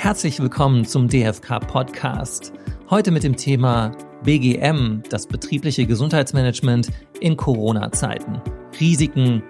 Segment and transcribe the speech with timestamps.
[0.00, 2.52] Herzlich willkommen zum DFK Podcast.
[2.88, 3.90] Heute mit dem Thema
[4.22, 8.40] BGM, das betriebliche Gesundheitsmanagement in Corona-Zeiten.
[8.78, 9.42] Risiken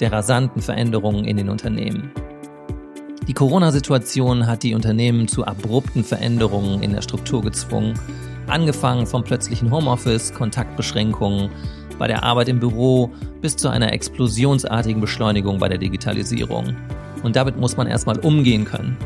[0.00, 2.10] der rasanten Veränderungen in den Unternehmen.
[3.28, 7.92] Die Corona-Situation hat die Unternehmen zu abrupten Veränderungen in der Struktur gezwungen,
[8.46, 11.50] angefangen vom plötzlichen Homeoffice, Kontaktbeschränkungen
[11.98, 13.10] bei der Arbeit im Büro
[13.42, 16.74] bis zu einer explosionsartigen Beschleunigung bei der Digitalisierung.
[17.22, 18.96] Und damit muss man erstmal umgehen können.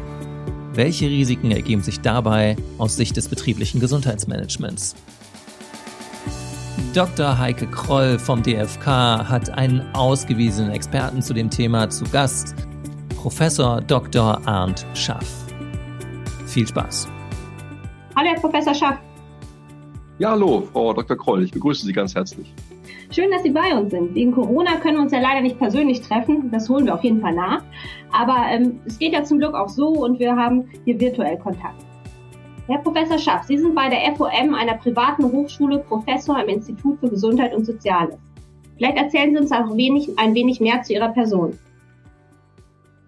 [0.74, 4.96] Welche Risiken ergeben sich dabei aus Sicht des betrieblichen Gesundheitsmanagements?
[6.92, 7.38] Dr.
[7.38, 12.56] Heike Kroll vom DFK hat einen ausgewiesenen Experten zu dem Thema zu Gast,
[13.16, 14.41] Professor Dr.
[14.46, 15.27] Arndt Schaff.
[16.46, 17.09] Viel Spaß.
[18.16, 18.98] Hallo, Herr Professor Schaff.
[20.20, 21.16] Ja, hallo, Frau Dr.
[21.16, 21.42] Kroll.
[21.42, 22.54] Ich begrüße Sie ganz herzlich.
[23.10, 24.14] Schön, dass Sie bei uns sind.
[24.14, 26.52] Wegen Corona können wir uns ja leider nicht persönlich treffen.
[26.52, 27.64] Das holen wir auf jeden Fall nach.
[28.12, 31.85] Aber ähm, es geht ja zum Glück auch so und wir haben hier virtuell Kontakt.
[32.68, 37.09] Herr Professor Schaff, Sie sind bei der FOM, einer privaten Hochschule, Professor im Institut für
[37.09, 38.16] Gesundheit und Soziales.
[38.76, 41.59] Vielleicht erzählen Sie uns auch wenig, ein wenig mehr zu Ihrer Person.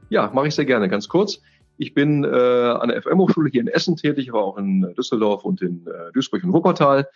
[0.08, 0.88] Ja, mache ich sehr gerne.
[0.88, 1.40] Ganz kurz.
[1.78, 5.62] Ich bin äh, an der FM-Hochschule hier in Essen tätig, war auch in Düsseldorf und
[5.62, 7.08] in äh, Duisburg und Wuppertal.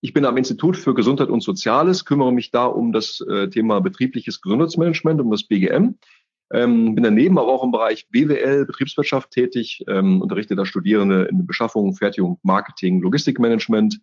[0.00, 3.80] Ich bin am Institut für Gesundheit und Soziales, kümmere mich da um das äh, Thema
[3.80, 5.96] betriebliches Gesundheitsmanagement, um das BGM.
[6.52, 11.46] Ähm, bin daneben aber auch im Bereich BWL, Betriebswirtschaft tätig, ähm, unterrichte da Studierende in
[11.46, 14.00] Beschaffung, Fertigung, Marketing, Logistikmanagement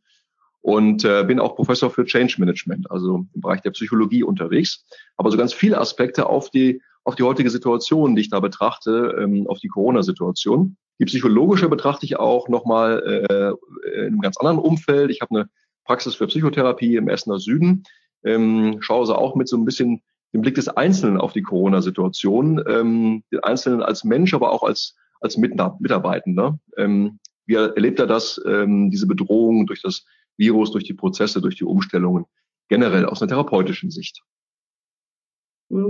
[0.61, 4.85] und äh, bin auch Professor für Change Management, also im Bereich der Psychologie unterwegs.
[5.15, 9.15] Aber so ganz viele Aspekte auf die, auf die heutige Situation, die ich da betrachte,
[9.19, 10.77] ähm, auf die Corona-Situation.
[10.99, 15.11] Die psychologische betrachte ich auch nochmal äh, in einem ganz anderen Umfeld.
[15.11, 15.49] Ich habe eine
[15.85, 17.83] Praxis für Psychotherapie im Essener Süden.
[18.23, 20.01] Ähm, schaue also auch mit so ein bisschen
[20.33, 24.95] dem Blick des Einzelnen auf die Corona-Situation, ähm, den Einzelnen als Mensch, aber auch als,
[25.19, 26.57] als Mitarbeitender.
[26.77, 30.05] Ähm, wie erlebt er das, ähm, diese Bedrohung durch das
[30.37, 32.25] Virus, durch die Prozesse, durch die Umstellungen,
[32.69, 34.21] generell aus einer therapeutischen Sicht?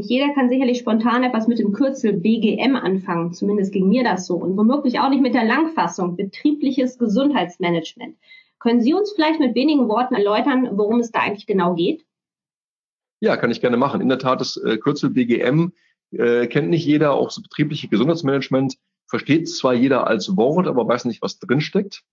[0.02, 4.36] Jeder kann sicherlich spontan etwas mit dem Kürzel BGM anfangen, zumindest ging mir das so,
[4.36, 8.18] und womöglich auch nicht mit der Langfassung, betriebliches Gesundheitsmanagement.
[8.60, 12.06] Können Sie uns vielleicht mit wenigen Worten erläutern, worum es da eigentlich genau geht?
[13.20, 14.00] Ja, kann ich gerne machen.
[14.00, 15.74] In der Tat, das äh, Kürzel BGM
[16.12, 18.78] äh, kennt nicht jeder, auch das betriebliche Gesundheitsmanagement
[19.08, 22.04] versteht zwar jeder als Wort, aber weiß nicht, was drinsteckt.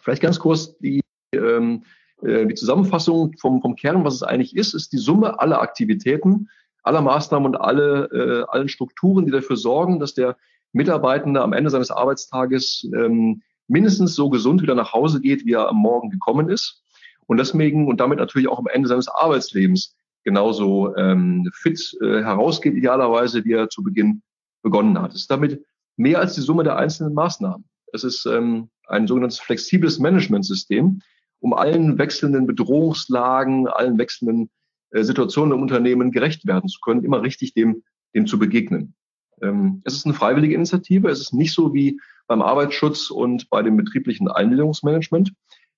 [0.00, 1.00] Vielleicht ganz kurz die,
[1.34, 1.84] ähm,
[2.22, 6.48] äh, die Zusammenfassung vom, vom Kern, was es eigentlich ist, ist die Summe aller Aktivitäten,
[6.82, 10.36] aller Maßnahmen und alle, äh, allen Strukturen, die dafür sorgen, dass der
[10.72, 15.68] Mitarbeitende am Ende seines Arbeitstages ähm, mindestens so gesund wieder nach Hause geht, wie er
[15.68, 16.82] am Morgen gekommen ist.
[17.26, 22.74] Und deswegen und damit natürlich auch am Ende seines Arbeitslebens genauso ähm, fit äh, herausgeht,
[22.74, 24.22] idealerweise, wie er zu Beginn
[24.62, 25.12] begonnen hat.
[25.12, 25.64] Es ist damit
[25.96, 27.64] mehr als die Summe der einzelnen Maßnahmen.
[27.92, 31.00] Es ist ähm, ein sogenanntes flexibles Managementsystem,
[31.40, 34.50] um allen wechselnden Bedrohungslagen, allen wechselnden
[34.92, 37.82] Situationen im Unternehmen gerecht werden zu können, immer richtig dem,
[38.14, 38.94] dem zu begegnen.
[39.40, 41.08] Ähm, es ist eine freiwillige Initiative.
[41.08, 45.32] Es ist nicht so wie beim Arbeitsschutz und bei dem betrieblichen Einwilligungsmanagement.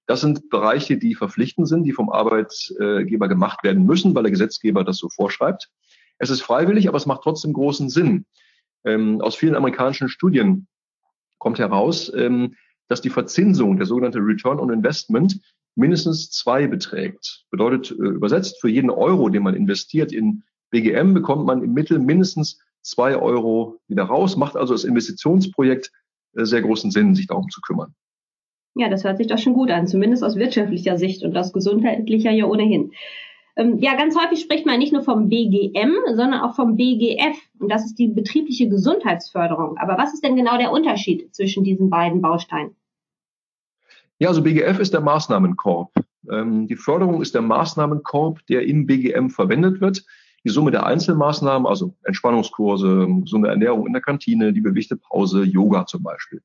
[0.07, 4.85] Das sind Bereiche, die verpflichtend sind, die vom Arbeitgeber gemacht werden müssen, weil der Gesetzgeber
[4.85, 5.71] das so vorschreibt.
[6.19, 8.27] Es ist freiwillig, aber es macht trotzdem großen Sinn.
[8.85, 10.67] Ähm, aus vielen amerikanischen Studien
[11.39, 12.55] kommt heraus, ähm,
[12.89, 15.41] dass die Verzinsung, der sogenannte Return on Investment,
[15.75, 17.45] mindestens zwei beträgt.
[17.51, 21.99] Bedeutet äh, übersetzt, für jeden Euro, den man investiert in BGM, bekommt man im Mittel
[21.99, 25.91] mindestens zwei Euro wieder raus, macht also das Investitionsprojekt
[26.37, 27.95] äh, sehr großen Sinn, sich darum zu kümmern.
[28.77, 32.33] Ja, das hört sich doch schon gut an, zumindest aus wirtschaftlicher Sicht und aus gesundheitlicher
[32.33, 32.93] ja ohnehin.
[33.57, 37.37] Ähm, ja, ganz häufig spricht man nicht nur vom BGM, sondern auch vom BGF.
[37.61, 39.79] Und das ist die betriebliche Gesundheitsförderung.
[39.79, 42.75] Aber was ist denn genau der Unterschied zwischen diesen beiden Bausteinen?
[44.19, 45.93] Ja, also BGF ist der Maßnahmenkorb.
[46.31, 50.05] Ähm, die Förderung ist der Maßnahmenkorb, der im BGM verwendet wird
[50.45, 55.87] die Summe der Einzelmaßnahmen, also Entspannungskurse, gesunde Ernährung in der Kantine, die bewegte Pause, Yoga
[55.87, 56.43] zum Beispiel.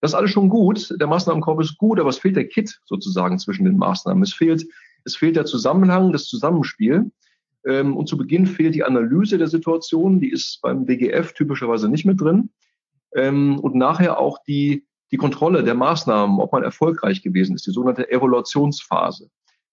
[0.00, 0.94] Das ist alles schon gut.
[0.98, 4.22] Der Maßnahmenkorb ist gut, aber es fehlt der Kit sozusagen zwischen den Maßnahmen.
[4.22, 4.66] Es fehlt,
[5.04, 7.10] es fehlt der Zusammenhang, das Zusammenspiel.
[7.66, 10.20] Ähm, und zu Beginn fehlt die Analyse der Situation.
[10.20, 12.50] Die ist beim BGF typischerweise nicht mit drin.
[13.14, 17.72] Ähm, und nachher auch die, die Kontrolle der Maßnahmen, ob man erfolgreich gewesen ist, die
[17.72, 19.28] sogenannte Evaluationsphase.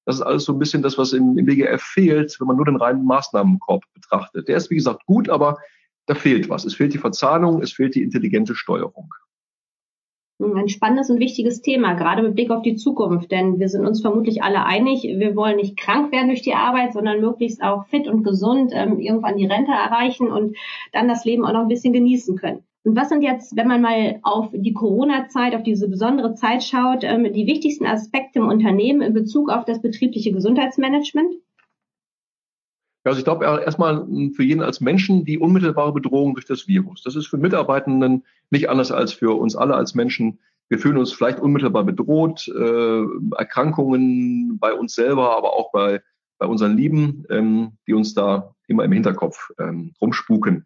[0.05, 2.65] Das ist alles so ein bisschen das, was im, im BGF fehlt, wenn man nur
[2.65, 4.47] den reinen Maßnahmenkorb betrachtet.
[4.47, 5.57] Der ist, wie gesagt, gut, aber
[6.05, 6.65] da fehlt was.
[6.65, 9.13] Es fehlt die Verzahnung, es fehlt die intelligente Steuerung.
[10.39, 14.01] Ein spannendes und wichtiges Thema, gerade mit Blick auf die Zukunft, denn wir sind uns
[14.01, 18.07] vermutlich alle einig, wir wollen nicht krank werden durch die Arbeit, sondern möglichst auch fit
[18.07, 20.55] und gesund ähm, irgendwann die Rente erreichen und
[20.93, 22.66] dann das Leben auch noch ein bisschen genießen können.
[22.87, 27.03] Und was sind jetzt, wenn man mal auf die Corona-Zeit, auf diese besondere Zeit schaut,
[27.03, 31.35] ähm, die wichtigsten Aspekte im Unternehmen in Bezug auf das betriebliche Gesundheitsmanagement?
[33.03, 37.03] Also ich glaube erstmal hm, für jeden als Menschen die unmittelbare Bedrohung durch das Virus.
[37.03, 40.39] Das ist für Mitarbeitenden nicht anders als für uns alle als Menschen.
[40.69, 43.03] Wir fühlen uns vielleicht unmittelbar bedroht, äh,
[43.37, 46.01] Erkrankungen bei uns selber, aber auch bei,
[46.37, 50.65] bei unseren Lieben, ähm, die uns da immer im Hinterkopf ähm, rumspuken.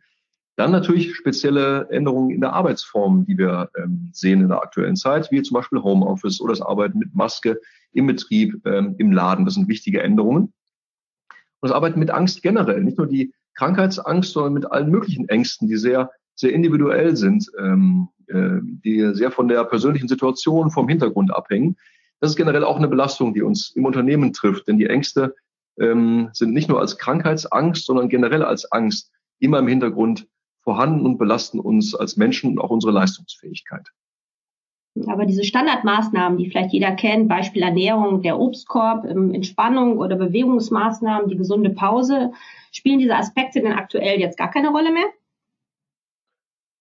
[0.57, 5.31] Dann natürlich spezielle Änderungen in der Arbeitsform, die wir ähm, sehen in der aktuellen Zeit,
[5.31, 7.59] wie zum Beispiel Homeoffice oder das Arbeiten mit Maske
[7.93, 9.45] im Betrieb, ähm, im Laden.
[9.45, 10.53] Das sind wichtige Änderungen.
[11.61, 15.67] Und das Arbeiten mit Angst generell, nicht nur die Krankheitsangst, sondern mit allen möglichen Ängsten,
[15.67, 21.33] die sehr, sehr individuell sind, ähm, äh, die sehr von der persönlichen Situation, vom Hintergrund
[21.33, 21.77] abhängen.
[22.19, 25.35] Das ist generell auch eine Belastung, die uns im Unternehmen trifft, denn die Ängste
[25.79, 30.27] ähm, sind nicht nur als Krankheitsangst, sondern generell als Angst immer im Hintergrund
[30.61, 33.87] vorhanden und belasten uns als Menschen und auch unsere Leistungsfähigkeit.
[35.07, 41.29] Aber diese Standardmaßnahmen, die vielleicht jeder kennt, Beispiel Ernährung, der Obstkorb, ähm, Entspannung oder Bewegungsmaßnahmen,
[41.29, 42.33] die gesunde Pause,
[42.71, 45.05] spielen diese Aspekte denn aktuell jetzt gar keine Rolle mehr?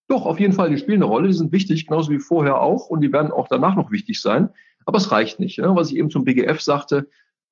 [0.09, 2.88] Doch, auf jeden Fall, die spielen eine Rolle, die sind wichtig, genauso wie vorher auch
[2.88, 4.49] und die werden auch danach noch wichtig sein.
[4.85, 5.59] Aber es reicht nicht.
[5.59, 7.09] Was ich eben zum BGF sagte,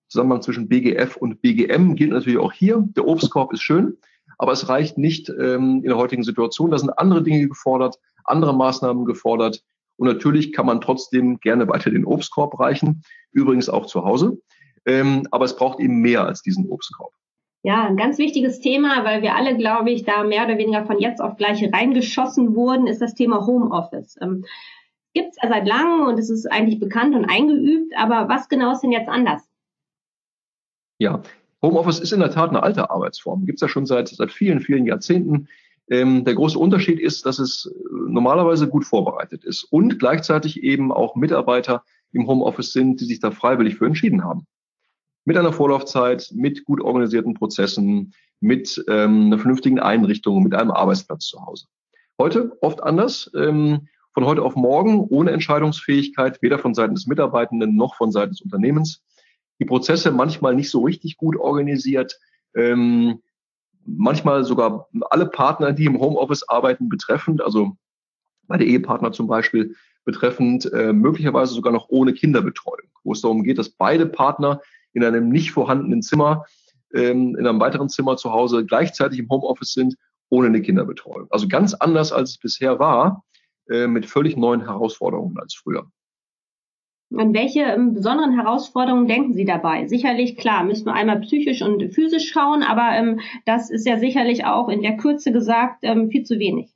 [0.09, 2.83] Zusammenhang zwischen BGF und BGM gilt natürlich auch hier.
[2.97, 3.99] Der Obstkorb ist schön,
[4.39, 6.71] aber es reicht nicht ähm, in der heutigen Situation.
[6.71, 9.63] Da sind andere Dinge gefordert, andere Maßnahmen gefordert,
[9.99, 13.03] und natürlich kann man trotzdem gerne weiter den Obstkorb reichen,
[13.33, 14.41] übrigens auch zu Hause.
[14.87, 17.13] Ähm, aber es braucht eben mehr als diesen Obstkorb.
[17.65, 21.01] Ja, ein ganz wichtiges Thema, weil wir alle, glaube ich, da mehr oder weniger von
[21.01, 24.17] jetzt auf gleich reingeschossen wurden, ist das Thema Homeoffice.
[24.23, 24.45] Ähm,
[25.15, 28.73] Gibt es ja seit langem und es ist eigentlich bekannt und eingeübt, aber was genau
[28.73, 29.43] ist denn jetzt anders?
[30.99, 31.23] Ja,
[31.63, 33.47] Homeoffice ist in der Tat eine alte Arbeitsform.
[33.47, 35.49] Gibt es ja schon seit, seit vielen, vielen Jahrzehnten.
[35.91, 37.71] Ähm, der große Unterschied ist, dass es äh,
[38.09, 41.83] normalerweise gut vorbereitet ist und gleichzeitig eben auch Mitarbeiter
[42.13, 44.47] im Homeoffice sind, die sich da freiwillig für entschieden haben.
[45.25, 51.27] Mit einer Vorlaufzeit, mit gut organisierten Prozessen, mit ähm, einer vernünftigen Einrichtung, mit einem Arbeitsplatz
[51.27, 51.67] zu Hause.
[52.19, 57.77] Heute oft anders, ähm, von heute auf morgen ohne Entscheidungsfähigkeit, weder von Seiten des Mitarbeitenden
[57.77, 59.03] noch von Seiten des Unternehmens.
[59.59, 62.19] Die Prozesse manchmal nicht so richtig gut organisiert.
[62.55, 63.23] Ähm,
[63.85, 67.77] manchmal sogar alle Partner, die im Homeoffice arbeiten, betreffend, also
[68.47, 69.75] meine Ehepartner zum Beispiel,
[70.05, 74.61] betreffend äh, möglicherweise sogar noch ohne Kinderbetreuung, wo es darum geht, dass beide Partner
[74.93, 76.47] in einem nicht vorhandenen Zimmer,
[76.95, 79.97] ähm, in einem weiteren Zimmer zu Hause gleichzeitig im Homeoffice sind,
[80.31, 81.27] ohne eine Kinderbetreuung.
[81.31, 83.25] Also ganz anders, als es bisher war,
[83.69, 85.91] äh, mit völlig neuen Herausforderungen als früher.
[87.17, 89.87] An welche ähm, besonderen Herausforderungen denken Sie dabei?
[89.87, 94.45] Sicherlich, klar, müssen wir einmal psychisch und physisch schauen, aber ähm, das ist ja sicherlich
[94.45, 96.75] auch in der Kürze gesagt ähm, viel zu wenig.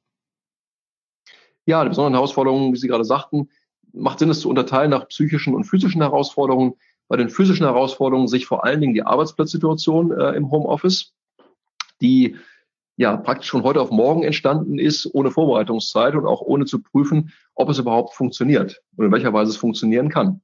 [1.67, 3.51] Ja, die besonderen Herausforderungen, wie Sie gerade sagten,
[3.93, 6.75] macht Sinn, es zu unterteilen nach psychischen und physischen Herausforderungen.
[7.09, 11.13] Bei den physischen Herausforderungen sich vor allen Dingen die Arbeitsplatzsituation äh, im Homeoffice,
[12.01, 12.37] die
[12.97, 17.33] ja praktisch von heute auf morgen entstanden ist, ohne Vorbereitungszeit und auch ohne zu prüfen,
[17.55, 20.41] ob es überhaupt funktioniert und in welcher Weise es funktionieren kann.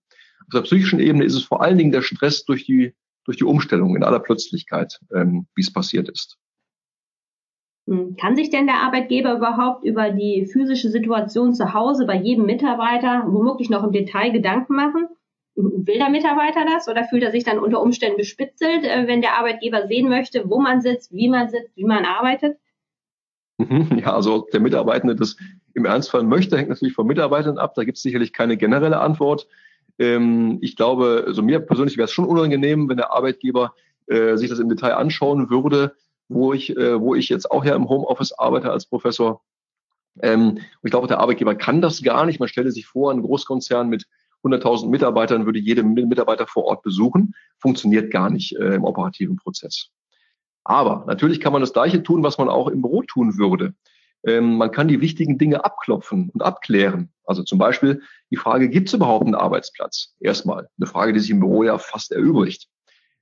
[0.47, 3.45] Auf der psychischen Ebene ist es vor allen Dingen der Stress durch die, durch die
[3.45, 6.39] Umstellung in aller Plötzlichkeit, ähm, wie es passiert ist.
[7.87, 12.47] Hm, kann sich denn der Arbeitgeber überhaupt über die physische Situation zu Hause bei jedem
[12.47, 15.09] Mitarbeiter womöglich noch im Detail Gedanken machen?
[15.61, 19.39] Will der Mitarbeiter das oder fühlt er sich dann unter Umständen bespitzelt, äh, wenn der
[19.39, 22.59] Arbeitgeber sehen möchte, wo man sitzt, wie man sitzt, wie man arbeitet?
[23.59, 25.37] Mhm, ja, also der Mitarbeitende das
[25.75, 27.75] im Ernstfall möchte, hängt natürlich vom Mitarbeitern ab.
[27.75, 29.49] Da gibt es sicherlich keine generelle Antwort.
[29.99, 33.75] Ähm, ich glaube, also mir persönlich wäre es schon unangenehm, wenn der Arbeitgeber
[34.07, 35.97] äh, sich das im Detail anschauen würde,
[36.29, 39.43] wo ich, äh, wo ich jetzt auch ja im Homeoffice arbeite als Professor.
[40.23, 42.39] Ähm, ich glaube, der Arbeitgeber kann das gar nicht.
[42.39, 44.07] Man stelle sich vor, ein Großkonzern mit
[44.45, 47.35] 100.000 Mitarbeitern würde jede Mitarbeiter vor Ort besuchen.
[47.59, 49.91] Funktioniert gar nicht äh, im operativen Prozess.
[50.65, 53.75] Aber natürlich kann man das Gleiche tun, was man auch im Büro tun würde.
[54.25, 57.11] Ähm, man kann die wichtigen Dinge abklopfen und abklären.
[57.25, 60.15] Also zum Beispiel die Frage, gibt es überhaupt einen Arbeitsplatz?
[60.21, 60.69] Erstmal.
[60.79, 62.69] Eine Frage, die sich im Büro ja fast erübrigt.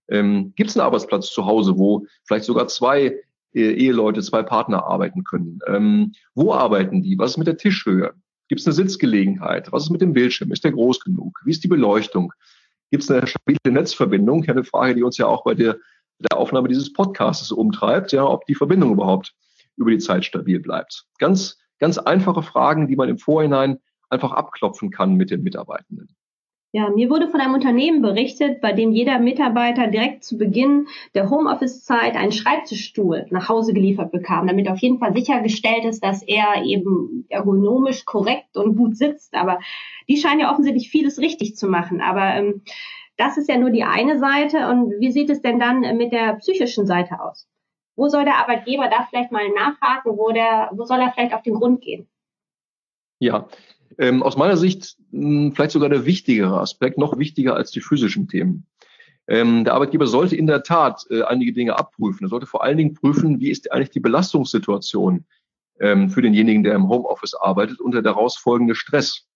[0.08, 3.20] Ähm, gibt es einen Arbeitsplatz zu Hause, wo vielleicht sogar zwei
[3.54, 5.58] äh, Eheleute, zwei Partner arbeiten können?
[5.66, 7.18] Ähm, wo arbeiten die?
[7.18, 8.14] Was ist mit der Tischhöhe?
[8.48, 9.72] Gibt es eine Sitzgelegenheit?
[9.72, 10.52] Was ist mit dem Bildschirm?
[10.52, 11.40] Ist der groß genug?
[11.44, 12.32] Wie ist die Beleuchtung?
[12.90, 14.44] Gibt es eine stabile Netzverbindung?
[14.44, 15.76] Ja, eine Frage, die uns ja auch bei der,
[16.18, 19.34] der Aufnahme dieses Podcasts umtreibt, ja, ob die Verbindung überhaupt
[19.76, 21.04] über die Zeit stabil bleibt.
[21.18, 26.14] Ganz, ganz einfache Fragen, die man im Vorhinein einfach abklopfen kann mit den Mitarbeitenden.
[26.76, 31.30] Ja, mir wurde von einem Unternehmen berichtet, bei dem jeder Mitarbeiter direkt zu Beginn der
[31.30, 36.64] Homeoffice-Zeit einen Schreibtischstuhl nach Hause geliefert bekam, damit auf jeden Fall sichergestellt ist, dass er
[36.64, 39.32] eben ergonomisch korrekt und gut sitzt.
[39.34, 39.58] Aber
[40.06, 42.02] die scheinen ja offensichtlich vieles richtig zu machen.
[42.02, 42.60] Aber ähm,
[43.16, 44.68] das ist ja nur die eine Seite.
[44.68, 47.48] Und wie sieht es denn dann mit der psychischen Seite aus?
[47.94, 50.18] Wo soll der Arbeitgeber da vielleicht mal nachhaken?
[50.18, 52.06] Wo, der, wo soll er vielleicht auf den Grund gehen?
[53.18, 53.48] Ja,
[53.98, 57.80] ähm, aus meiner Sicht mh, hm, vielleicht sogar der wichtigere Aspekt, noch wichtiger als die
[57.80, 58.66] physischen Themen.
[59.28, 62.26] Ähm, der Arbeitgeber sollte in der Tat äh, einige Dinge abprüfen.
[62.26, 65.24] Er sollte vor allen Dingen prüfen, wie ist eigentlich die Belastungssituation
[65.80, 69.26] ähm, für denjenigen, der im Homeoffice arbeitet und der daraus folgende Stress.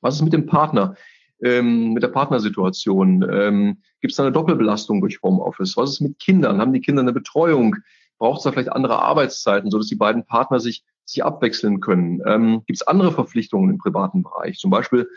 [0.00, 0.96] Was ist mit dem Partner,
[1.42, 3.24] ähm, mit der Partnersituation?
[3.30, 5.76] Ähm, Gibt es da eine Doppelbelastung durch Homeoffice?
[5.76, 6.60] Was ist mit Kindern?
[6.60, 7.76] Haben die Kinder eine Betreuung?
[8.18, 12.22] Braucht es da vielleicht andere Arbeitszeiten, sodass die beiden Partner sich sich abwechseln können?
[12.26, 14.58] Ähm, Gibt es andere Verpflichtungen im privaten Bereich?
[14.58, 15.08] Zum Beispiel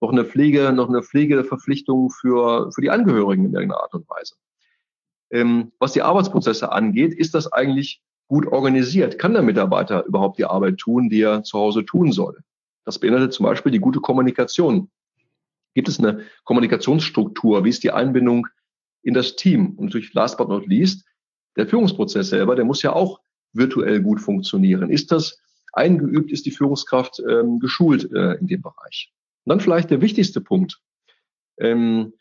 [0.00, 4.34] noch eine Pflege, noch eine Pflegeverpflichtung für, für die Angehörigen in irgendeiner Art und Weise.
[5.30, 9.18] Ähm, was die Arbeitsprozesse angeht, ist das eigentlich gut organisiert?
[9.18, 12.40] Kann der Mitarbeiter überhaupt die Arbeit tun, die er zu Hause tun soll?
[12.84, 14.90] Das beinhaltet zum Beispiel die gute Kommunikation.
[15.74, 17.64] Gibt es eine Kommunikationsstruktur?
[17.64, 18.46] Wie ist die Einbindung
[19.02, 19.74] in das Team?
[19.76, 21.04] Und natürlich last but not least,
[21.56, 23.20] der Führungsprozess selber, der muss ja auch
[23.52, 24.90] virtuell gut funktionieren?
[24.90, 25.38] Ist das
[25.72, 29.12] eingeübt, ist die Führungskraft ähm, geschult äh, in dem Bereich?
[29.44, 30.80] Und dann vielleicht der wichtigste Punkt,
[31.58, 32.12] ähm,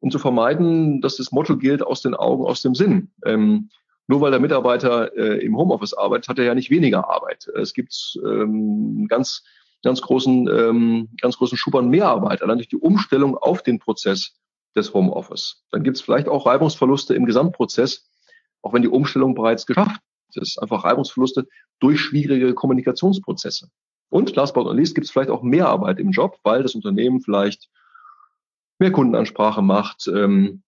[0.00, 3.12] um zu vermeiden, dass das Motto gilt, aus den Augen, aus dem Sinn.
[3.24, 3.70] Ähm,
[4.06, 7.48] nur weil der Mitarbeiter äh, im Homeoffice arbeitet, hat er ja nicht weniger Arbeit.
[7.54, 9.42] Es gibt ähm, ganz,
[9.82, 14.38] ganz großen, ähm, ganz großen Schub an Mehrarbeit, allein durch die Umstellung auf den Prozess
[14.76, 15.64] des Homeoffice.
[15.70, 18.10] Dann gibt es vielleicht auch Reibungsverluste im Gesamtprozess,
[18.60, 20.00] auch wenn die Umstellung bereits geschafft
[20.36, 21.46] ist, einfach Reibungsverluste
[21.80, 23.68] durch schwierige Kommunikationsprozesse.
[24.10, 26.74] Und last but not least gibt es vielleicht auch mehr Arbeit im Job, weil das
[26.74, 27.68] Unternehmen vielleicht
[28.78, 30.62] mehr Kundenansprache macht ähm,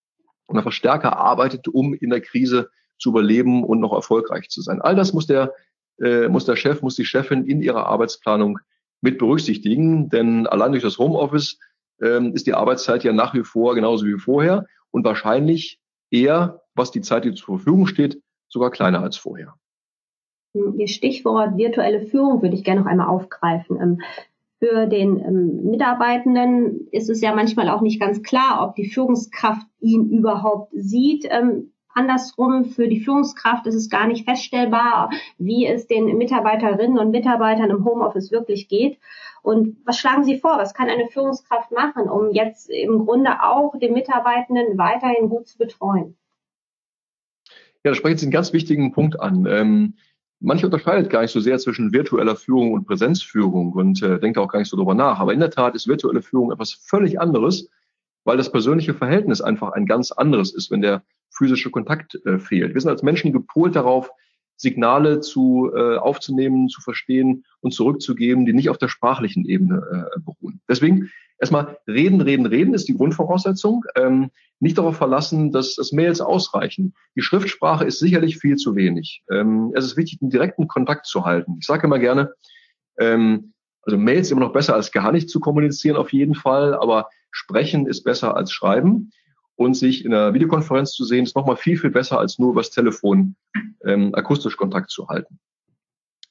[0.46, 4.80] und einfach stärker arbeitet, um in der Krise zu überleben und noch erfolgreich zu sein.
[4.80, 5.52] All das muss der,
[6.00, 8.58] äh, muss der Chef, muss die Chefin in ihrer Arbeitsplanung
[9.00, 11.58] mit berücksichtigen, denn allein durch das Homeoffice
[12.00, 15.80] ähm, ist die Arbeitszeit ja nach wie vor genauso wie vorher und wahrscheinlich
[16.10, 19.54] eher, was die Zeit, die zur Verfügung steht, sogar kleiner als vorher.
[20.54, 23.78] Ihr Stichwort virtuelle Führung würde ich gerne noch einmal aufgreifen.
[23.80, 24.00] Ähm,
[24.58, 29.66] für den ähm, Mitarbeitenden ist es ja manchmal auch nicht ganz klar, ob die Führungskraft
[29.80, 31.26] ihn überhaupt sieht.
[31.28, 37.10] Ähm, andersrum, für die Führungskraft ist es gar nicht feststellbar, wie es den Mitarbeiterinnen und
[37.10, 38.98] Mitarbeitern im Homeoffice wirklich geht.
[39.42, 40.56] Und was schlagen Sie vor?
[40.58, 45.58] Was kann eine Führungskraft machen, um jetzt im Grunde auch den Mitarbeitenden weiterhin gut zu
[45.58, 46.16] betreuen?
[47.86, 49.46] Ja, da sprechen Sie einen ganz wichtigen Punkt an.
[49.48, 49.94] Ähm,
[50.40, 54.48] manche unterscheidet gar nicht so sehr zwischen virtueller Führung und Präsenzführung und äh, denkt auch
[54.48, 55.20] gar nicht so drüber nach.
[55.20, 57.70] Aber in der Tat ist virtuelle Führung etwas völlig anderes,
[58.24, 62.74] weil das persönliche Verhältnis einfach ein ganz anderes ist, wenn der physische Kontakt äh, fehlt.
[62.74, 64.10] Wir sind als Menschen gepolt darauf,
[64.56, 70.18] Signale zu äh, aufzunehmen, zu verstehen und zurückzugeben, die nicht auf der sprachlichen Ebene äh,
[70.18, 70.60] beruhen.
[70.68, 73.84] Deswegen erstmal reden, reden, reden ist die Grundvoraussetzung.
[73.94, 76.94] Ähm, nicht darauf verlassen, dass das Mails ausreichen.
[77.14, 79.22] Die Schriftsprache ist sicherlich viel zu wenig.
[79.30, 81.56] Ähm, es ist wichtig, einen direkten Kontakt zu halten.
[81.60, 82.32] Ich sage immer gerne,
[82.98, 83.52] ähm,
[83.82, 87.86] also Mails immer noch besser als gar nicht zu kommunizieren auf jeden Fall, aber sprechen
[87.86, 89.10] ist besser als schreiben
[89.56, 92.70] und sich in einer Videokonferenz zu sehen, ist nochmal viel, viel besser als nur übers
[92.70, 93.36] Telefon
[93.84, 95.38] ähm, akustisch Kontakt zu halten.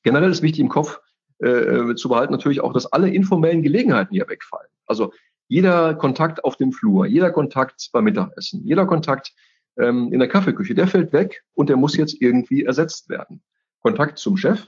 [0.03, 1.00] Generell ist wichtig im Kopf
[1.39, 4.70] äh, äh zu behalten natürlich auch, dass alle informellen Gelegenheiten hier wegfallen.
[4.86, 5.12] Also
[5.48, 9.34] jeder Kontakt auf dem Flur, jeder Kontakt beim Mittagessen, jeder Kontakt
[9.77, 13.44] ähm, in der Kaffeeküche, der fällt weg und der muss jetzt irgendwie ersetzt werden.
[13.82, 14.68] Kontakt zum Chef,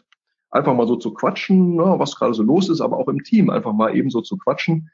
[0.52, 3.50] einfach mal so zu quatschen, ne, was gerade so los ist, aber auch im Team
[3.50, 4.92] einfach mal eben so zu quatschen,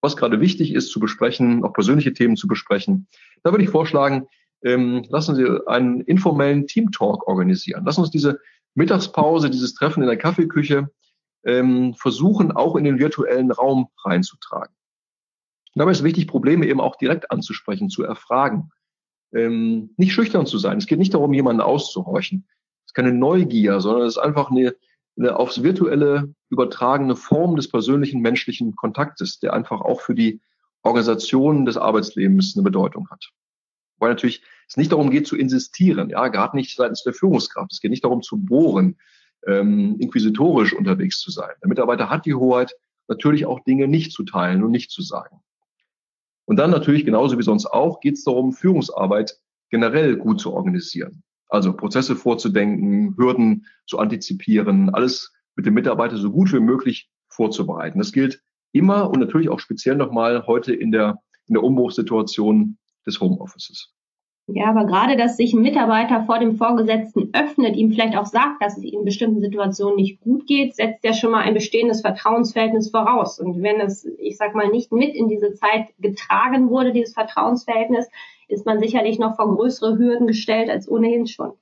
[0.00, 3.06] was gerade wichtig ist zu besprechen, auch persönliche Themen zu besprechen.
[3.42, 4.26] Da würde ich vorschlagen,
[4.64, 7.84] ähm, lassen Sie einen informellen Team Talk organisieren.
[7.84, 8.40] Lassen uns diese
[8.74, 10.90] Mittagspause, dieses Treffen in der Kaffeeküche
[11.44, 14.74] ähm, versuchen, auch in den virtuellen Raum reinzutragen.
[15.74, 18.70] Dabei ist wichtig, Probleme eben auch direkt anzusprechen, zu erfragen.
[19.32, 20.78] Ähm, nicht schüchtern zu sein.
[20.78, 22.46] Es geht nicht darum, jemanden auszuhorchen.
[22.84, 24.74] Es ist keine Neugier, sondern es ist einfach eine,
[25.16, 30.40] eine aufs virtuelle übertragene Form des persönlichen menschlichen Kontaktes, der einfach auch für die
[30.82, 33.30] Organisation des Arbeitslebens eine Bedeutung hat.
[33.98, 37.70] Weil natürlich es nicht darum geht zu insistieren, ja, gerade nicht seitens der Führungskraft.
[37.70, 38.96] Es geht nicht darum zu bohren,
[39.46, 41.50] ähm, inquisitorisch unterwegs zu sein.
[41.60, 42.74] Der Mitarbeiter hat die Hoheit,
[43.06, 45.42] natürlich auch Dinge nicht zu teilen und nicht zu sagen.
[46.46, 49.38] Und dann natürlich, genauso wie sonst auch, geht es darum, Führungsarbeit
[49.68, 51.22] generell gut zu organisieren.
[51.48, 57.98] Also Prozesse vorzudenken, Hürden zu antizipieren, alles mit dem Mitarbeiter so gut wie möglich vorzubereiten.
[57.98, 63.20] Das gilt immer und natürlich auch speziell nochmal heute in der, in der Umbruchssituation des
[63.20, 63.92] Homeoffices.
[64.54, 68.60] Ja, aber gerade, dass sich ein Mitarbeiter vor dem Vorgesetzten öffnet, ihm vielleicht auch sagt,
[68.60, 72.02] dass es ihm in bestimmten Situationen nicht gut geht, setzt ja schon mal ein bestehendes
[72.02, 73.40] Vertrauensverhältnis voraus.
[73.40, 78.10] Und wenn es, ich sag mal, nicht mit in diese Zeit getragen wurde, dieses Vertrauensverhältnis,
[78.48, 81.52] ist man sicherlich noch vor größere Hürden gestellt als ohnehin schon.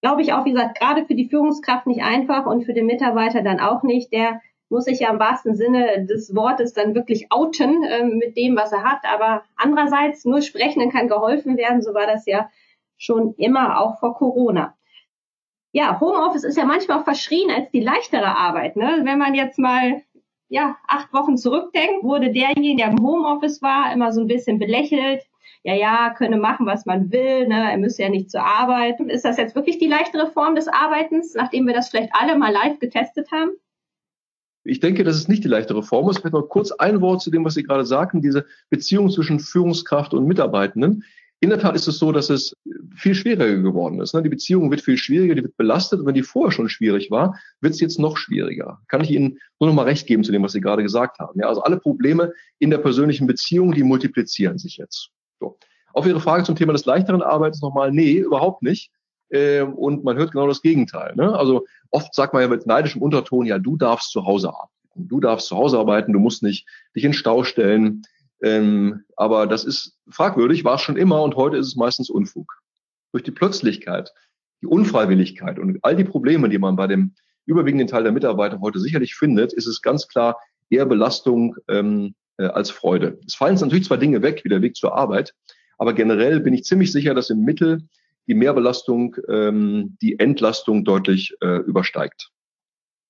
[0.00, 3.42] Glaube ich auch, wie gesagt, gerade für die Führungskraft nicht einfach und für den Mitarbeiter
[3.42, 7.84] dann auch nicht, der muss sich ja im wahrsten Sinne des Wortes dann wirklich outen
[7.84, 9.00] äh, mit dem, was er hat.
[9.04, 11.82] Aber andererseits, nur Sprechenden kann geholfen werden.
[11.82, 12.50] So war das ja
[12.96, 14.74] schon immer auch vor Corona.
[15.72, 18.76] Ja, Homeoffice ist ja manchmal auch verschrien als die leichtere Arbeit.
[18.76, 19.00] Ne?
[19.02, 20.02] Wenn man jetzt mal
[20.48, 25.22] ja, acht Wochen zurückdenkt, wurde derjenige, der im Homeoffice war, immer so ein bisschen belächelt.
[25.64, 27.72] Ja, ja, könne machen, was man will, ne?
[27.72, 29.00] er müsse ja nicht zur Arbeit.
[29.00, 32.52] Ist das jetzt wirklich die leichtere Form des Arbeitens, nachdem wir das vielleicht alle mal
[32.52, 33.52] live getestet haben?
[34.64, 36.18] Ich denke, das ist nicht die leichtere Form ist.
[36.18, 40.14] Vielleicht noch kurz ein Wort zu dem, was Sie gerade sagten, diese Beziehung zwischen Führungskraft
[40.14, 41.04] und Mitarbeitenden.
[41.40, 42.56] In der Tat ist es so, dass es
[42.96, 44.14] viel schwieriger geworden ist.
[44.14, 44.22] Ne?
[44.22, 46.00] Die Beziehung wird viel schwieriger, die wird belastet.
[46.00, 48.80] Und wenn die vorher schon schwierig war, wird es jetzt noch schwieriger.
[48.88, 51.38] Kann ich Ihnen nur noch mal recht geben zu dem, was Sie gerade gesagt haben.
[51.38, 55.10] Ja, also alle Probleme in der persönlichen Beziehung, die multiplizieren sich jetzt.
[55.38, 55.58] So.
[55.92, 58.90] Auf Ihre Frage zum Thema des leichteren Arbeitens nochmal, nee, überhaupt nicht.
[59.34, 61.12] Ähm, und man hört genau das Gegenteil.
[61.16, 61.36] Ne?
[61.36, 65.08] Also oft sagt man ja mit neidischem Unterton, ja, du darfst zu Hause arbeiten.
[65.08, 68.02] Du darfst zu Hause arbeiten, du musst nicht dich in Stau stellen.
[68.42, 72.60] Ähm, aber das ist fragwürdig, war es schon immer und heute ist es meistens Unfug.
[73.10, 74.12] Durch die Plötzlichkeit,
[74.62, 77.14] die Unfreiwilligkeit und all die Probleme, die man bei dem
[77.44, 80.38] überwiegenden Teil der Mitarbeiter heute sicherlich findet, ist es ganz klar
[80.70, 83.18] eher Belastung ähm, äh, als Freude.
[83.26, 85.34] Es fallen natürlich zwei Dinge weg, wie der Weg zur Arbeit,
[85.76, 87.80] aber generell bin ich ziemlich sicher, dass im Mittel
[88.26, 92.30] die Mehrbelastung ähm, die Entlastung deutlich äh, übersteigt.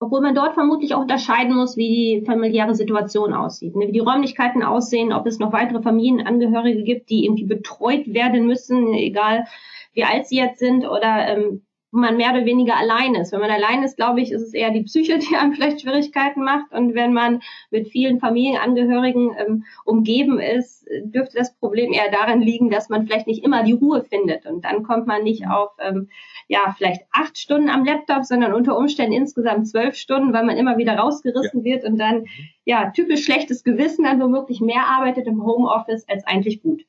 [0.01, 3.89] Obwohl man dort vermutlich auch unterscheiden muss, wie die familiäre Situation aussieht, ne?
[3.89, 8.93] wie die Räumlichkeiten aussehen, ob es noch weitere Familienangehörige gibt, die irgendwie betreut werden müssen,
[8.93, 9.47] egal
[9.95, 11.63] wie alt sie jetzt sind oder ähm,
[11.95, 13.33] man mehr oder weniger allein ist.
[13.33, 16.43] Wenn man allein ist, glaube ich, ist es eher die Psyche, die einem vielleicht Schwierigkeiten
[16.43, 16.73] macht.
[16.73, 22.71] Und wenn man mit vielen Familienangehörigen ähm, umgeben ist, dürfte das Problem eher darin liegen,
[22.71, 24.47] dass man vielleicht nicht immer die Ruhe findet.
[24.47, 26.09] Und dann kommt man nicht auf, ähm,
[26.49, 30.79] ja, vielleicht acht Stunden am Laptop, sondern unter Umständen insgesamt zwölf Stunden, weil man immer
[30.79, 31.65] wieder rausgerissen ja.
[31.65, 32.27] wird und dann,
[32.65, 36.85] ja, typisch schlechtes Gewissen dann womöglich mehr arbeitet im Homeoffice als eigentlich gut.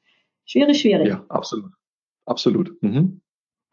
[0.45, 1.07] Schwierig, schwierig.
[1.07, 1.71] Ja, absolut.
[2.25, 2.81] Absolut.
[2.81, 3.21] Mhm.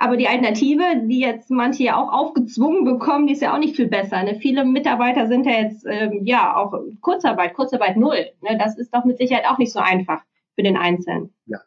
[0.02, 3.76] Aber die Alternative, die jetzt manche ja auch aufgezwungen bekommen, die ist ja auch nicht
[3.76, 4.20] viel besser.
[4.24, 4.34] Ne?
[4.34, 8.26] Viele Mitarbeiter sind ja jetzt ähm, ja auch Kurzarbeit, Kurzarbeit null.
[8.40, 8.58] Ne?
[8.58, 10.20] Das ist doch mit Sicherheit auch nicht so einfach
[10.56, 11.32] für den Einzelnen.
[11.46, 11.58] Ja,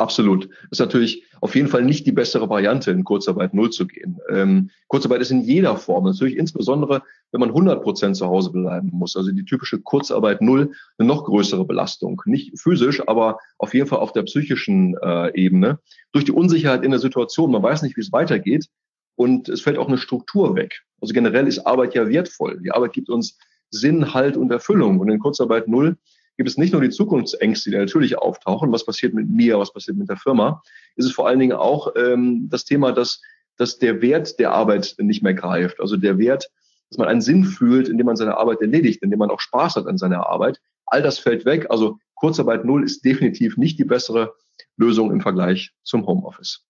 [0.00, 0.48] Absolut.
[0.48, 4.18] Das ist natürlich auf jeden Fall nicht die bessere Variante, in Kurzarbeit null zu gehen.
[4.30, 8.88] Ähm, Kurzarbeit ist in jeder Form, natürlich insbesondere, wenn man 100 Prozent zu Hause bleiben
[8.94, 9.14] muss.
[9.14, 12.22] Also die typische Kurzarbeit null, eine noch größere Belastung.
[12.24, 15.80] Nicht physisch, aber auf jeden Fall auf der psychischen äh, Ebene.
[16.12, 18.68] Durch die Unsicherheit in der Situation, man weiß nicht, wie es weitergeht.
[19.16, 20.80] Und es fällt auch eine Struktur weg.
[21.02, 22.58] Also generell ist Arbeit ja wertvoll.
[22.62, 23.36] Die Arbeit gibt uns
[23.68, 24.98] Sinn, Halt und Erfüllung.
[24.98, 25.98] Und in Kurzarbeit null
[26.40, 29.98] gibt es nicht nur die Zukunftsängste, die natürlich auftauchen, was passiert mit mir, was passiert
[29.98, 30.62] mit der Firma,
[30.96, 33.20] ist es vor allen Dingen auch ähm, das Thema, dass,
[33.58, 35.80] dass der Wert der Arbeit nicht mehr greift.
[35.80, 36.48] Also der Wert,
[36.88, 39.86] dass man einen Sinn fühlt, indem man seine Arbeit erledigt, indem man auch Spaß hat
[39.86, 40.62] an seiner Arbeit.
[40.86, 41.66] All das fällt weg.
[41.68, 44.32] Also Kurzarbeit Null ist definitiv nicht die bessere
[44.78, 46.64] Lösung im Vergleich zum Homeoffice.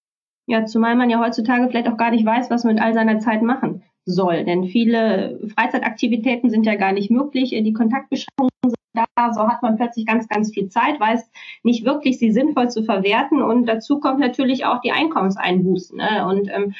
[0.46, 3.20] Ja, zumal man ja heutzutage vielleicht auch gar nicht weiß, was man mit all seiner
[3.20, 4.44] Zeit machen soll.
[4.44, 7.50] Denn viele Freizeitaktivitäten sind ja gar nicht möglich.
[7.50, 11.30] Die Kontaktbeschränkungen sind da, so hat man plötzlich ganz, ganz viel Zeit, weiß
[11.62, 13.42] nicht wirklich, sie sinnvoll zu verwerten.
[13.42, 15.96] Und dazu kommt natürlich auch die Einkommenseinbußen.
[15.96, 16.26] Ne?
[16.26, 16.74] Und ähm,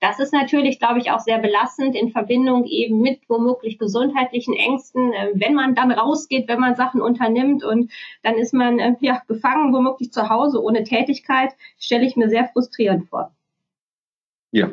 [0.00, 5.12] das ist natürlich, glaube ich, auch sehr belastend in Verbindung eben mit womöglich gesundheitlichen Ängsten,
[5.12, 7.90] äh, wenn man dann rausgeht, wenn man Sachen unternimmt und
[8.22, 12.48] dann ist man äh, ja gefangen womöglich zu Hause ohne Tätigkeit, stelle ich mir sehr
[12.48, 13.32] frustrierend vor.
[14.52, 14.70] Ja,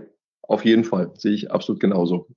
[0.47, 2.27] auf jeden Fall, sehe ich absolut genauso.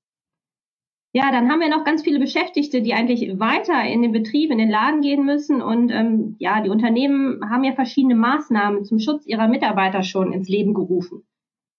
[1.14, 4.58] Ja, dann haben wir noch ganz viele Beschäftigte, die eigentlich weiter in den Betrieb, in
[4.58, 5.62] den Laden gehen müssen.
[5.62, 10.48] Und ähm, ja, die Unternehmen haben ja verschiedene Maßnahmen zum Schutz ihrer Mitarbeiter schon ins
[10.48, 11.26] Leben gerufen.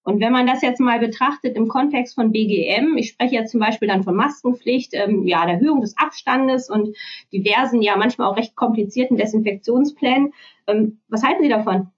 [0.04, 3.60] Und wenn man das jetzt mal betrachtet im Kontext von BGM, ich spreche jetzt zum
[3.60, 6.96] Beispiel dann von Maskenpflicht, ähm, ja, der Erhöhung des Abstandes und
[7.32, 10.34] diversen, ja manchmal auch recht komplizierten Desinfektionsplänen.
[10.66, 11.92] Ähm, was halten Sie davon?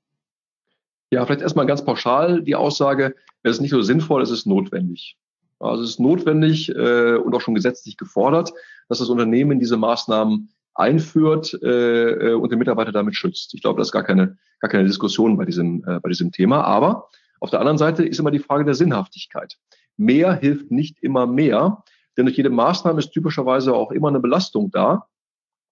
[1.12, 5.18] Ja, vielleicht erstmal ganz pauschal die Aussage, es ist nicht so sinnvoll, es ist notwendig.
[5.60, 8.52] Also es ist notwendig äh, und auch schon gesetzlich gefordert,
[8.88, 13.54] dass das Unternehmen diese Maßnahmen einführt äh, und den Mitarbeiter damit schützt.
[13.54, 16.64] Ich glaube, das ist gar keine, gar keine Diskussion bei diesem, äh, bei diesem Thema.
[16.64, 17.10] Aber
[17.42, 19.58] auf der anderen Seite ist immer die Frage der Sinnhaftigkeit.
[19.98, 21.84] Mehr hilft nicht immer mehr,
[22.18, 25.08] denn durch jede Maßnahme ist typischerweise auch immer eine Belastung da.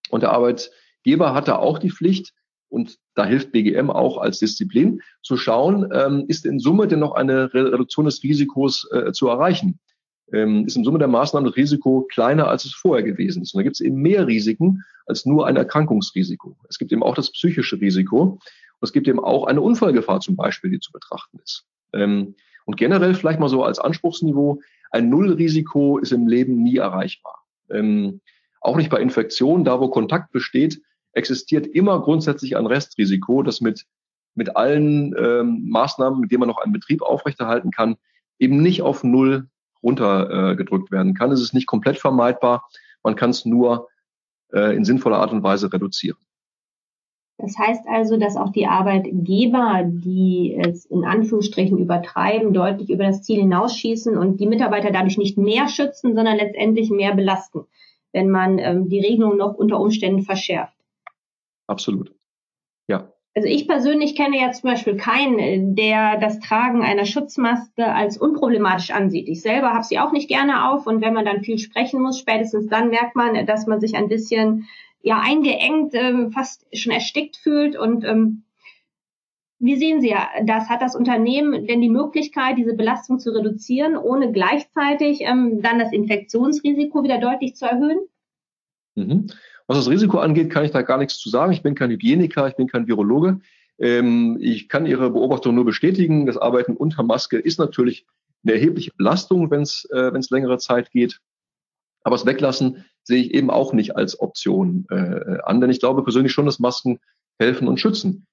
[0.09, 2.33] Und der Arbeitgeber hat da auch die Pflicht,
[2.69, 7.13] und da hilft BGM auch als Disziplin, zu schauen, ähm, ist in Summe denn noch
[7.13, 9.79] eine Reduktion des Risikos äh, zu erreichen?
[10.31, 13.53] Ähm, ist in Summe der Maßnahmen das Risiko kleiner, als es vorher gewesen ist.
[13.53, 16.55] Und da gibt es eben mehr Risiken als nur ein Erkrankungsrisiko.
[16.69, 18.21] Es gibt eben auch das psychische Risiko.
[18.21, 18.39] Und
[18.81, 21.65] es gibt eben auch eine Unfallgefahr zum Beispiel, die zu betrachten ist.
[21.93, 27.39] Ähm, und generell vielleicht mal so als Anspruchsniveau, ein Nullrisiko ist im Leben nie erreichbar.
[27.71, 28.21] Ähm,
[28.61, 30.79] auch nicht bei Infektionen, da wo Kontakt besteht,
[31.19, 33.85] existiert immer grundsätzlich ein Restrisiko, das mit,
[34.33, 37.97] mit allen ähm, Maßnahmen, mit denen man noch einen Betrieb aufrechterhalten kann,
[38.39, 39.47] eben nicht auf Null
[39.83, 41.31] runtergedrückt äh, werden kann.
[41.31, 42.67] Es ist nicht komplett vermeidbar.
[43.03, 43.89] Man kann es nur
[44.51, 46.17] äh, in sinnvoller Art und Weise reduzieren.
[47.37, 53.23] Das heißt also, dass auch die Arbeitgeber, die es in Anführungsstrichen übertreiben, deutlich über das
[53.23, 57.65] Ziel hinausschießen und die Mitarbeiter dadurch nicht mehr schützen, sondern letztendlich mehr belasten,
[58.11, 60.73] wenn man ähm, die Regelung noch unter Umständen verschärft.
[61.69, 62.11] Absolut.
[62.87, 63.13] Ja.
[63.35, 68.89] Also ich persönlich kenne ja zum Beispiel keinen, der das Tragen einer Schutzmaske als unproblematisch
[68.89, 69.29] ansieht.
[69.29, 72.19] Ich selber habe sie auch nicht gerne auf und wenn man dann viel sprechen muss,
[72.19, 74.67] spätestens dann merkt man, dass man sich ein bisschen
[75.01, 78.43] ja eingeengt, ähm, fast schon erstickt fühlt und ähm,
[79.59, 80.69] wie sehen Sie das?
[80.69, 85.91] Hat das Unternehmen denn die Möglichkeit, diese Belastung zu reduzieren, ohne gleichzeitig ähm, dann das
[85.91, 87.99] Infektionsrisiko wieder deutlich zu erhöhen?
[88.95, 89.27] Mhm.
[89.69, 91.51] Was das Risiko angeht, kann ich da gar nichts zu sagen.
[91.51, 93.39] Ich bin kein Hygieniker, ich bin kein Virologe.
[93.77, 96.25] Ähm, ich kann Ihre Beobachtung nur bestätigen.
[96.25, 98.07] Das Arbeiten unter Maske ist natürlich
[98.43, 101.19] eine erhebliche Belastung, wenn es äh, wenn's längere Zeit geht.
[102.01, 106.01] Aber das Weglassen sehe ich eben auch nicht als Option äh, an, denn ich glaube
[106.01, 106.99] persönlich schon, dass Masken
[107.37, 108.25] helfen und schützen.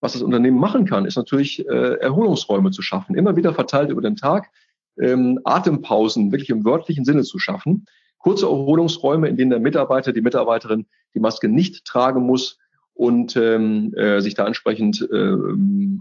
[0.00, 4.02] Was das Unternehmen machen kann, ist natürlich äh, Erholungsräume zu schaffen, immer wieder verteilt über
[4.02, 4.50] den Tag,
[4.98, 7.86] ähm, Atempausen wirklich im wörtlichen Sinne zu schaffen,
[8.26, 12.58] kurze Erholungsräume, in denen der Mitarbeiter, die Mitarbeiterin die Maske nicht tragen muss
[12.92, 15.36] und ähm, äh, sich da entsprechend äh,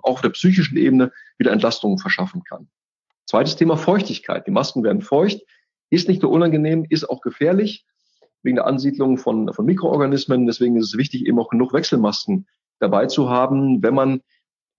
[0.01, 2.67] auch auf der psychischen Ebene wieder Entlastungen verschaffen kann.
[3.27, 4.47] Zweites Thema Feuchtigkeit.
[4.47, 5.39] Die Masken werden feucht,
[5.91, 7.85] ist nicht nur unangenehm, ist auch gefährlich
[8.41, 10.47] wegen der Ansiedlung von, von Mikroorganismen.
[10.47, 12.47] Deswegen ist es wichtig, eben auch genug Wechselmasken
[12.79, 13.83] dabei zu haben.
[13.83, 14.21] Wenn man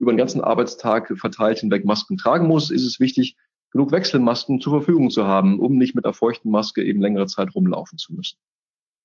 [0.00, 3.36] über den ganzen Arbeitstag verteilt hinweg Masken tragen muss, ist es wichtig,
[3.70, 7.54] genug Wechselmasken zur Verfügung zu haben, um nicht mit der feuchten Maske eben längere Zeit
[7.54, 8.38] rumlaufen zu müssen.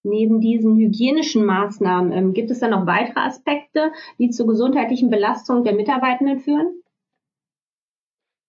[0.04, 5.63] Neben diesen hygienischen Maßnahmen ähm, gibt es dann noch weitere Aspekte, die zur gesundheitlichen Belastung
[5.63, 6.82] der Mitarbeitenden führen?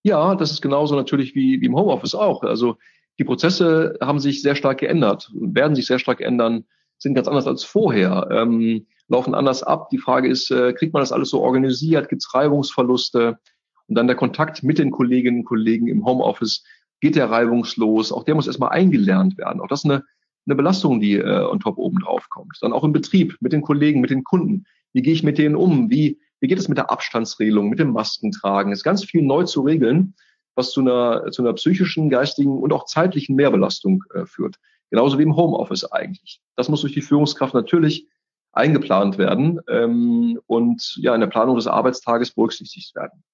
[0.02, 2.42] Ja, das ist genauso natürlich wie, wie im Homeoffice auch.
[2.42, 2.76] Also
[3.18, 6.64] die Prozesse haben sich sehr stark geändert, werden sich sehr stark ändern,
[6.98, 9.90] sind ganz anders als vorher, ähm, laufen anders ab.
[9.90, 12.08] Die Frage ist, äh, kriegt man das alles so organisiert?
[12.08, 13.38] Gibt es Reibungsverluste?
[13.88, 16.64] Und dann der Kontakt mit den Kolleginnen und Kollegen im Homeoffice,
[17.00, 18.12] geht der reibungslos?
[18.12, 19.60] Auch der muss erstmal eingelernt werden.
[19.60, 20.04] Auch das ist eine,
[20.46, 22.56] eine Belastung, die äh, on top oben drauf kommt.
[22.60, 24.64] Dann auch im Betrieb, mit den Kollegen, mit den Kunden.
[24.92, 25.90] Wie gehe ich mit denen um?
[25.90, 28.72] Wie, wie geht es mit der Abstandsregelung, mit dem Maskentragen?
[28.72, 30.14] Es ist ganz viel neu zu regeln,
[30.54, 34.56] was zu einer, zu einer psychischen, geistigen und auch zeitlichen Mehrbelastung äh, führt.
[34.90, 36.40] Genauso wie im Homeoffice eigentlich.
[36.56, 38.08] Das muss durch die Führungskraft natürlich
[38.52, 43.24] eingeplant werden ähm, und ja in der Planung des Arbeitstages berücksichtigt werden.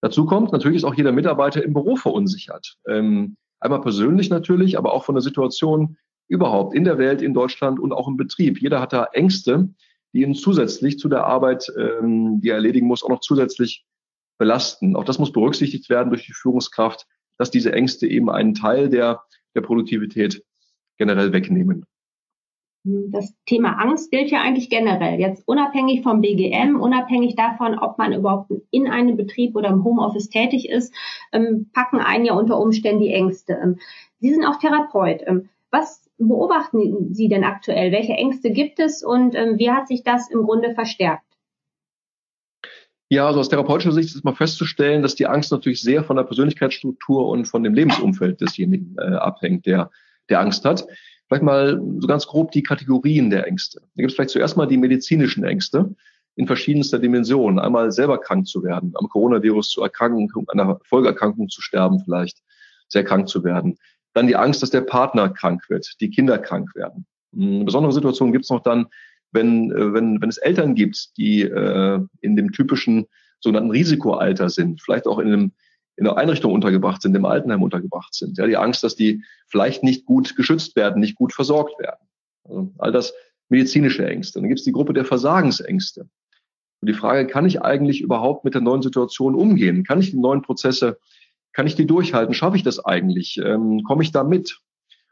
[0.00, 2.76] Dazu kommt, natürlich ist auch jeder Mitarbeiter im Büro verunsichert.
[2.86, 5.96] Ähm, einmal persönlich natürlich, aber auch von der Situation
[6.28, 8.60] überhaupt in der Welt, in Deutschland und auch im Betrieb.
[8.60, 9.68] Jeder hat da Ängste,
[10.12, 13.84] die ihn zusätzlich zu der Arbeit, ähm, die er erledigen muss, auch noch zusätzlich
[14.38, 14.94] belasten.
[14.94, 17.06] Auch das muss berücksichtigt werden durch die Führungskraft,
[17.38, 19.22] dass diese Ängste eben einen Teil der,
[19.54, 20.44] der Produktivität
[20.96, 21.84] generell wegnehmen.
[22.84, 25.20] Das Thema Angst gilt ja eigentlich generell.
[25.20, 30.30] Jetzt unabhängig vom BGM, unabhängig davon, ob man überhaupt in einem Betrieb oder im Homeoffice
[30.30, 30.94] tätig ist,
[31.32, 33.58] ähm, packen einen ja unter Umständen die Ängste.
[33.62, 33.78] Ähm,
[34.20, 35.22] Sie sind auch Therapeut.
[35.26, 37.92] Ähm, was beobachten Sie denn aktuell?
[37.92, 41.28] Welche Ängste gibt es und wie hat sich das im Grunde verstärkt?
[43.10, 46.24] Ja, also aus therapeutischer Sicht ist mal festzustellen, dass die Angst natürlich sehr von der
[46.24, 49.90] Persönlichkeitsstruktur und von dem Lebensumfeld desjenigen äh, abhängt, der,
[50.28, 50.86] der Angst hat.
[51.28, 53.80] Vielleicht mal so ganz grob die Kategorien der Ängste.
[53.80, 55.94] Da gibt es vielleicht zuerst mal die medizinischen Ängste
[56.36, 57.58] in verschiedenster Dimensionen.
[57.58, 62.38] Einmal selber krank zu werden, am Coronavirus zu erkranken, an einer Folgeerkrankung zu sterben vielleicht,
[62.88, 63.76] sehr krank zu werden.
[64.14, 67.06] Dann die Angst, dass der Partner krank wird, die Kinder krank werden.
[67.36, 68.86] Eine besondere Situation gibt es noch dann,
[69.30, 73.06] wenn, äh, wenn, wenn es Eltern gibt, die äh, in dem typischen
[73.40, 75.52] sogenannten Risikoalter sind, vielleicht auch in einem
[75.98, 78.38] in der Einrichtung untergebracht sind, im Altenheim untergebracht sind.
[78.38, 82.08] Ja, die Angst, dass die vielleicht nicht gut geschützt werden, nicht gut versorgt werden.
[82.44, 83.12] Also all das
[83.48, 84.38] medizinische Ängste.
[84.38, 86.02] Dann gibt es die Gruppe der Versagensängste.
[86.80, 89.82] Und die Frage, kann ich eigentlich überhaupt mit der neuen Situation umgehen?
[89.82, 90.98] Kann ich die neuen Prozesse,
[91.52, 92.32] kann ich die durchhalten?
[92.32, 93.40] Schaffe ich das eigentlich?
[93.44, 94.60] Ähm, komme ich da mit?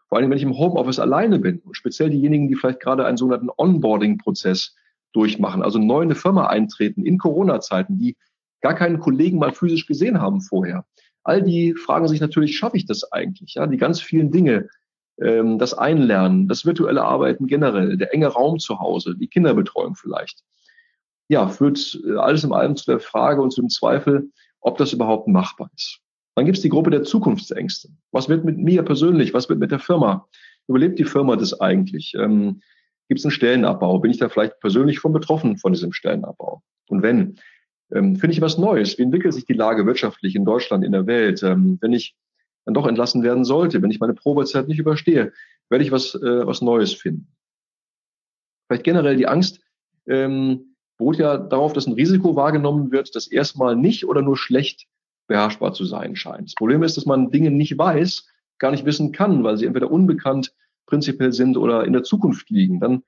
[0.08, 3.16] Vor allem, wenn ich im Homeoffice alleine bin und speziell diejenigen, die vielleicht gerade einen
[3.16, 4.76] sogenannten Onboarding-Prozess
[5.12, 8.16] durchmachen, also neu in eine Firma eintreten in Corona-Zeiten, die
[8.60, 10.84] gar keinen Kollegen mal physisch gesehen haben vorher.
[11.24, 13.54] All die fragen sich natürlich, schaffe ich das eigentlich?
[13.54, 14.68] Ja, die ganz vielen Dinge,
[15.20, 20.42] ähm, das Einlernen, das virtuelle Arbeiten generell, der enge Raum zu Hause, die Kinderbetreuung vielleicht.
[21.28, 24.92] Ja, führt äh, alles in allem zu der Frage und zu dem Zweifel, ob das
[24.92, 26.00] überhaupt machbar ist.
[26.36, 27.88] Dann gibt es die Gruppe der Zukunftsängste.
[28.12, 29.32] Was wird mit mir persönlich?
[29.32, 30.28] Was wird mit der Firma?
[30.68, 32.14] Überlebt die Firma das eigentlich?
[32.14, 32.60] Ähm,
[33.08, 33.98] gibt es einen Stellenabbau?
[34.00, 36.62] Bin ich da vielleicht persönlich von betroffen von diesem Stellenabbau?
[36.88, 37.38] Und wenn,
[37.92, 38.98] ähm, finde ich was Neues?
[38.98, 41.42] Wie entwickelt sich die Lage wirtschaftlich in Deutschland, in der Welt?
[41.42, 42.14] Ähm, wenn ich
[42.64, 45.32] dann doch entlassen werden sollte, wenn ich meine Probezeit nicht überstehe,
[45.68, 47.28] werde ich was, äh, was Neues finden.
[48.66, 49.60] Vielleicht generell die Angst
[50.06, 54.86] ähm, beruht ja darauf, dass ein Risiko wahrgenommen wird, das erstmal nicht oder nur schlecht
[55.28, 56.48] beherrschbar zu sein scheint.
[56.48, 58.26] Das Problem ist, dass man Dinge nicht weiß,
[58.58, 60.52] gar nicht wissen kann, weil sie entweder unbekannt
[60.86, 62.80] prinzipiell sind oder in der Zukunft liegen.
[62.80, 63.02] Dann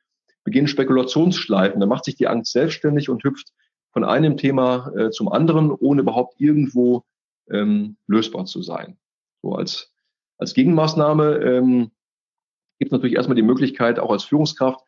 [0.45, 3.53] beginnen Spekulationsschleifen, dann macht sich die Angst selbstständig und hüpft
[3.93, 7.05] von einem Thema äh, zum anderen, ohne überhaupt irgendwo
[7.51, 8.99] ähm, lösbar zu sein.
[9.43, 9.93] So als,
[10.37, 11.91] als Gegenmaßnahme ähm,
[12.79, 14.81] gibt es natürlich erstmal die Möglichkeit, auch als Führungskraft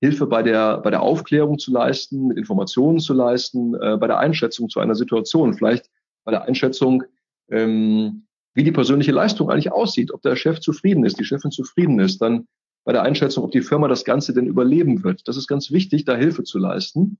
[0.00, 4.18] Hilfe bei der, bei der Aufklärung zu leisten, mit Informationen zu leisten, äh, bei der
[4.18, 5.90] Einschätzung zu einer Situation, vielleicht
[6.24, 7.04] bei der Einschätzung,
[7.50, 11.98] ähm, wie die persönliche Leistung eigentlich aussieht, ob der Chef zufrieden ist, die Chefin zufrieden
[11.98, 12.46] ist, dann
[12.84, 15.26] bei der Einschätzung, ob die Firma das Ganze denn überleben wird.
[15.28, 17.18] Das ist ganz wichtig, da Hilfe zu leisten.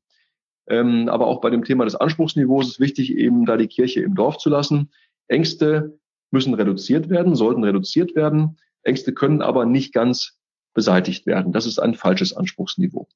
[0.68, 4.14] Ähm, aber auch bei dem Thema des Anspruchsniveaus ist wichtig, eben da die Kirche im
[4.14, 4.90] Dorf zu lassen.
[5.28, 5.98] Ängste
[6.30, 8.58] müssen reduziert werden, sollten reduziert werden.
[8.82, 10.38] Ängste können aber nicht ganz
[10.74, 11.52] beseitigt werden.
[11.52, 13.08] Das ist ein falsches Anspruchsniveau.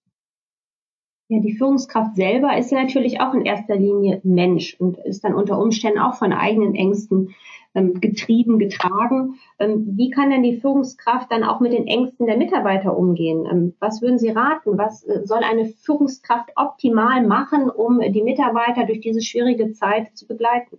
[1.29, 5.35] Ja, die Führungskraft selber ist ja natürlich auch in erster Linie Mensch und ist dann
[5.35, 7.35] unter Umständen auch von eigenen Ängsten
[7.75, 9.39] getrieben, getragen.
[9.59, 13.47] Ähm, wie kann denn die Führungskraft dann auch mit den Ängsten der Mitarbeiter umgehen?
[13.51, 14.77] Ähm, was würden Sie raten?
[14.77, 20.27] Was äh, soll eine Führungskraft optimal machen, um die Mitarbeiter durch diese schwierige Zeit zu
[20.27, 20.79] begleiten?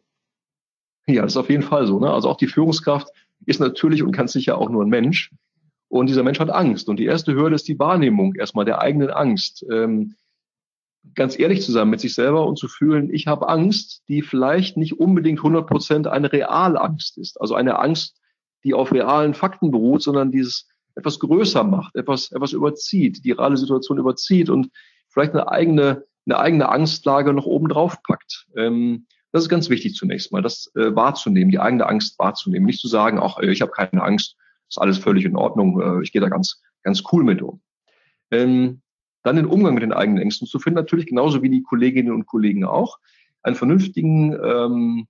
[1.08, 2.00] Ja, das ist auf jeden Fall so.
[2.00, 2.12] Ne?
[2.12, 3.08] Also auch die Führungskraft
[3.46, 5.32] ist natürlich und ganz sicher auch nur ein Mensch.
[5.88, 6.88] Und dieser Mensch hat Angst.
[6.90, 9.66] Und die erste Hürde ist die Wahrnehmung erstmal der eigenen Angst.
[9.72, 10.16] Ähm,
[11.16, 14.78] ganz ehrlich zu sein mit sich selber und zu fühlen, ich habe Angst, die vielleicht
[14.78, 17.40] nicht unbedingt 100 Prozent eine Realangst ist.
[17.42, 18.18] Also eine Angst,
[18.64, 23.58] die auf realen Fakten beruht, sondern dieses etwas größer macht, etwas, etwas überzieht, die reale
[23.58, 24.70] Situation überzieht und
[25.08, 28.48] vielleicht eine eigene, eine eigene Angstlage noch oben drauf packt.
[28.56, 32.66] Ähm, das ist ganz wichtig zunächst mal, das äh, wahrzunehmen, die eigene Angst wahrzunehmen.
[32.66, 34.36] Nicht zu sagen, ach, äh, ich habe keine Angst,
[34.68, 37.62] ist alles völlig in Ordnung, äh, ich gehe da ganz, ganz cool mit um.
[38.30, 38.82] Ähm,
[39.24, 42.26] dann den Umgang mit den eigenen Ängsten zu finden, natürlich genauso wie die Kolleginnen und
[42.26, 43.00] Kollegen auch,
[43.44, 45.08] einen vernünftigen ähm,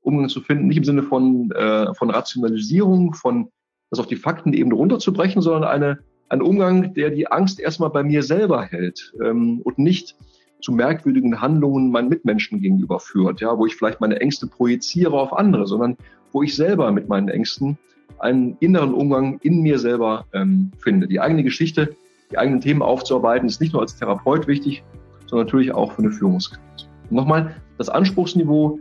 [0.00, 3.48] Umgang zu finden, nicht im Sinne von, äh, von Rationalisierung, von
[3.90, 8.02] das auf die Fakten eben runterzubrechen, sondern eine, ein Umgang, der die Angst erstmal bei
[8.02, 10.16] mir selber hält ähm, und nicht
[10.60, 15.32] zu merkwürdigen Handlungen meinen Mitmenschen gegenüber führt, ja, wo ich vielleicht meine Ängste projiziere auf
[15.32, 15.96] andere, sondern
[16.32, 17.78] wo ich selber mit meinen Ängsten
[18.18, 21.06] einen inneren Umgang in mir selber ähm, finde.
[21.06, 21.94] Die eigene Geschichte,
[22.30, 24.82] die eigenen Themen aufzuarbeiten, ist nicht nur als Therapeut wichtig,
[25.26, 26.88] sondern natürlich auch für eine Führungskraft.
[27.10, 28.80] Und nochmal, das Anspruchsniveau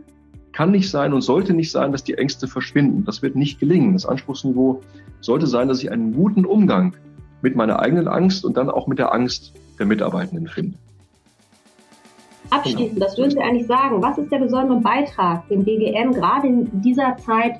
[0.51, 3.03] kann nicht sein und sollte nicht sein, dass die Ängste verschwinden.
[3.03, 3.93] Das wird nicht gelingen.
[3.93, 4.81] Das Anspruchsniveau
[5.19, 6.95] sollte sein, dass ich einen guten Umgang
[7.41, 10.77] mit meiner eigenen Angst und dann auch mit der Angst der Mitarbeitenden finde.
[12.51, 16.81] Abschließend, das würden Sie eigentlich sagen, was ist der besondere Beitrag, den BGM gerade in
[16.81, 17.60] dieser Zeit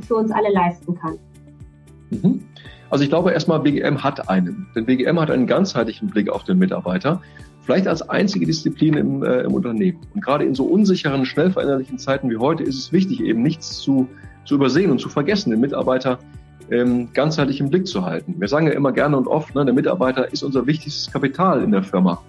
[0.00, 1.18] für uns alle leisten kann?
[2.10, 2.42] Mhm.
[2.90, 4.66] Also ich glaube erstmal, BGM hat einen.
[4.74, 7.20] Denn BGM hat einen ganzheitlichen Blick auf den Mitarbeiter.
[7.62, 10.00] Vielleicht als einzige Disziplin im, äh, im Unternehmen.
[10.14, 13.78] Und gerade in so unsicheren, schnell veränderlichen Zeiten wie heute ist es wichtig, eben nichts
[13.78, 14.08] zu,
[14.44, 16.18] zu übersehen und zu vergessen, den Mitarbeiter
[16.70, 18.34] ähm, ganzheitlich im Blick zu halten.
[18.38, 21.72] Wir sagen ja immer gerne und oft, ne, der Mitarbeiter ist unser wichtigstes Kapital in
[21.72, 22.20] der Firma